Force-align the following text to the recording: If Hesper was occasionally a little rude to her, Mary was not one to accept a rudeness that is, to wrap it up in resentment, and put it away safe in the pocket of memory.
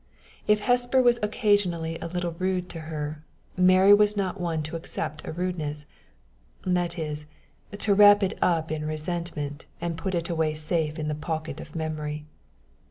If 0.47 0.61
Hesper 0.61 0.99
was 0.99 1.19
occasionally 1.21 1.99
a 1.99 2.07
little 2.07 2.31
rude 2.31 2.69
to 2.69 2.79
her, 2.89 3.21
Mary 3.55 3.93
was 3.93 4.17
not 4.17 4.41
one 4.41 4.63
to 4.63 4.75
accept 4.75 5.21
a 5.27 5.31
rudeness 5.31 5.85
that 6.65 6.97
is, 6.97 7.27
to 7.77 7.93
wrap 7.93 8.23
it 8.23 8.35
up 8.41 8.71
in 8.71 8.83
resentment, 8.83 9.65
and 9.79 9.99
put 9.99 10.15
it 10.15 10.27
away 10.27 10.55
safe 10.55 10.97
in 10.97 11.07
the 11.07 11.13
pocket 11.13 11.61
of 11.61 11.75
memory. 11.75 12.25